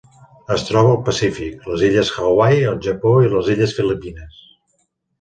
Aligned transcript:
Es 0.53 0.63
troba 0.69 0.89
al 0.93 0.97
Pacífic: 1.09 1.69
les 1.73 1.85
illes 1.89 2.13
Hawaii, 2.15 2.65
el 2.73 2.83
Japó 2.89 3.15
i 3.29 3.33
les 3.37 3.55
illes 3.57 3.81
Filipines. 3.81 4.45